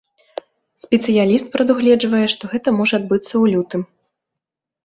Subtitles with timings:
[0.85, 3.81] Спецыяліст прадугледжвае, што гэта можа адбыцца ў лютым.